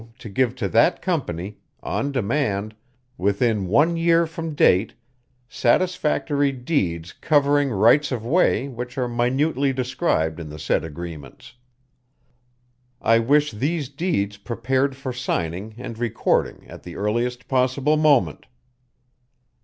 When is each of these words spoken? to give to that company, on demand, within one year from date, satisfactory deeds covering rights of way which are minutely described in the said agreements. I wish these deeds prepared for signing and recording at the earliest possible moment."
to 0.17 0.29
give 0.29 0.55
to 0.55 0.67
that 0.67 0.99
company, 0.99 1.59
on 1.83 2.11
demand, 2.11 2.73
within 3.19 3.67
one 3.67 3.95
year 3.95 4.25
from 4.25 4.55
date, 4.55 4.95
satisfactory 5.47 6.51
deeds 6.51 7.13
covering 7.13 7.69
rights 7.69 8.11
of 8.11 8.25
way 8.25 8.67
which 8.67 8.97
are 8.97 9.07
minutely 9.07 9.71
described 9.71 10.39
in 10.39 10.49
the 10.49 10.57
said 10.57 10.83
agreements. 10.83 11.53
I 12.99 13.19
wish 13.19 13.51
these 13.51 13.89
deeds 13.89 14.37
prepared 14.37 14.95
for 14.97 15.13
signing 15.13 15.75
and 15.77 15.95
recording 15.99 16.65
at 16.67 16.81
the 16.81 16.95
earliest 16.95 17.47
possible 17.47 17.95
moment." 17.95 18.47